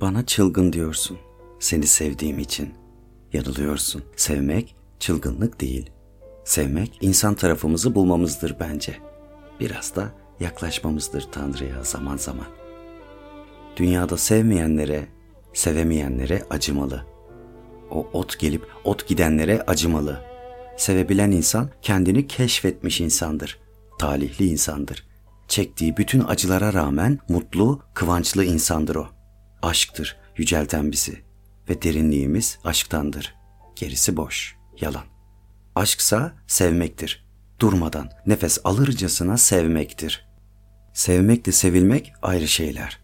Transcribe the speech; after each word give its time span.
Bana 0.00 0.26
çılgın 0.26 0.72
diyorsun. 0.72 1.18
Seni 1.58 1.86
sevdiğim 1.86 2.38
için. 2.38 2.74
Yanılıyorsun. 3.32 4.02
Sevmek 4.16 4.76
çılgınlık 4.98 5.60
değil. 5.60 5.90
Sevmek 6.44 6.98
insan 7.00 7.34
tarafımızı 7.34 7.94
bulmamızdır 7.94 8.56
bence. 8.60 8.96
Biraz 9.60 9.96
da 9.96 10.12
yaklaşmamızdır 10.40 11.28
Tanrı'ya 11.32 11.84
zaman 11.84 12.16
zaman. 12.16 12.46
Dünyada 13.76 14.16
sevmeyenlere, 14.16 15.08
sevemeyenlere 15.54 16.42
acımalı. 16.50 17.06
O 17.90 18.08
ot 18.12 18.38
gelip 18.38 18.66
ot 18.84 19.08
gidenlere 19.08 19.62
acımalı. 19.62 20.20
Sevebilen 20.76 21.30
insan 21.30 21.70
kendini 21.82 22.26
keşfetmiş 22.26 23.00
insandır. 23.00 23.58
Talihli 23.98 24.46
insandır. 24.46 25.06
Çektiği 25.48 25.96
bütün 25.96 26.24
acılara 26.28 26.72
rağmen 26.72 27.18
mutlu, 27.28 27.80
kıvançlı 27.94 28.44
insandır 28.44 28.96
o. 28.96 29.19
Aşktır 29.62 30.16
yücelten 30.36 30.92
bizi 30.92 31.22
ve 31.68 31.82
derinliğimiz 31.82 32.58
aşktandır. 32.64 33.34
Gerisi 33.76 34.16
boş, 34.16 34.56
yalan. 34.80 35.04
Aşksa 35.74 36.34
sevmektir. 36.46 37.26
Durmadan, 37.60 38.10
nefes 38.26 38.58
alırcasına 38.64 39.36
sevmektir. 39.36 40.26
Sevmekle 40.94 41.52
sevilmek 41.52 42.12
ayrı 42.22 42.48
şeyler. 42.48 43.00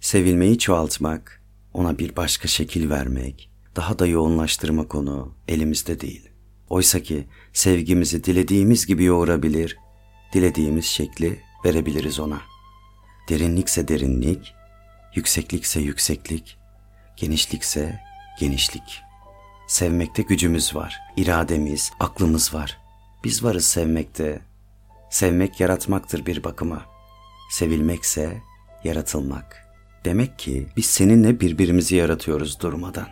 Sevilmeyi 0.00 0.58
çoğaltmak, 0.58 1.42
ona 1.72 1.98
bir 1.98 2.16
başka 2.16 2.48
şekil 2.48 2.90
vermek, 2.90 3.50
daha 3.76 3.98
da 3.98 4.06
yoğunlaştırmak 4.06 4.94
onu 4.94 5.34
elimizde 5.48 6.00
değil. 6.00 6.28
Oysa 6.68 7.00
ki 7.00 7.26
sevgimizi 7.52 8.24
dilediğimiz 8.24 8.86
gibi 8.86 9.04
yoğurabilir, 9.04 9.76
dilediğimiz 10.32 10.84
şekli 10.84 11.40
verebiliriz 11.64 12.20
ona. 12.20 12.40
Derinlikse 13.28 13.88
derinlik, 13.88 14.54
yükseklikse 15.14 15.80
yükseklik, 15.80 16.58
genişlikse 17.16 18.00
genişlik. 18.40 19.02
Sevmekte 19.68 20.22
gücümüz 20.22 20.74
var, 20.74 20.98
irademiz, 21.16 21.92
aklımız 22.00 22.54
var. 22.54 22.78
Biz 23.24 23.44
varız 23.44 23.64
sevmekte. 23.64 24.40
Sevmek 25.10 25.60
yaratmaktır 25.60 26.26
bir 26.26 26.44
bakıma. 26.44 26.86
Sevilmekse 27.50 28.42
yaratılmak. 28.84 29.68
Demek 30.04 30.38
ki 30.38 30.66
biz 30.76 30.86
seninle 30.86 31.40
birbirimizi 31.40 31.96
yaratıyoruz 31.96 32.60
durmadan. 32.60 33.08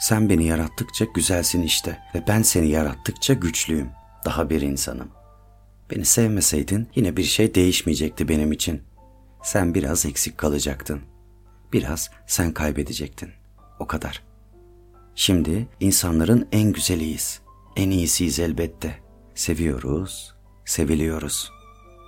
Sen 0.00 0.28
beni 0.28 0.44
yarattıkça 0.44 1.04
güzelsin 1.04 1.62
işte 1.62 1.98
ve 2.14 2.24
ben 2.28 2.42
seni 2.42 2.68
yarattıkça 2.68 3.34
güçlüyüm. 3.34 3.90
Daha 4.24 4.50
bir 4.50 4.60
insanım. 4.60 5.08
Beni 5.90 6.04
sevmeseydin 6.04 6.88
yine 6.94 7.16
bir 7.16 7.22
şey 7.22 7.54
değişmeyecekti 7.54 8.28
benim 8.28 8.52
için. 8.52 8.82
Sen 9.44 9.74
biraz 9.74 10.06
eksik 10.06 10.38
kalacaktın. 10.38 11.00
Biraz 11.72 12.10
sen 12.26 12.52
kaybedecektin. 12.52 13.30
O 13.78 13.86
kadar. 13.86 14.22
Şimdi 15.14 15.68
insanların 15.80 16.48
en 16.52 16.72
güzeliyiz. 16.72 17.40
En 17.76 17.90
iyisiyiz 17.90 18.38
elbette. 18.38 18.98
Seviyoruz, 19.34 20.34
seviliyoruz. 20.64 21.50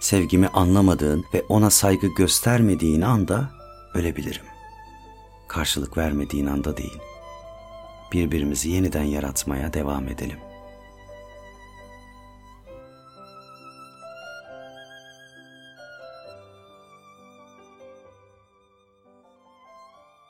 Sevgimi 0.00 0.48
anlamadığın 0.48 1.24
ve 1.34 1.42
ona 1.42 1.70
saygı 1.70 2.06
göstermediğin 2.16 3.00
anda 3.00 3.50
ölebilirim. 3.94 4.44
Karşılık 5.48 5.98
vermediğin 5.98 6.46
anda 6.46 6.76
değil. 6.76 6.98
Birbirimizi 8.12 8.70
yeniden 8.70 9.04
yaratmaya 9.04 9.72
devam 9.72 10.08
edelim. 10.08 10.38